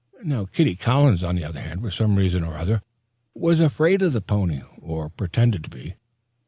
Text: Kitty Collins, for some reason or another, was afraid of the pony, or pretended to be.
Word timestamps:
Kitty 0.51 0.75
Collins, 0.75 1.19
for 1.21 1.91
some 1.91 2.15
reason 2.15 2.43
or 2.43 2.55
another, 2.55 2.81
was 3.35 3.59
afraid 3.59 4.01
of 4.01 4.13
the 4.13 4.19
pony, 4.21 4.63
or 4.79 5.09
pretended 5.09 5.63
to 5.65 5.69
be. 5.69 5.93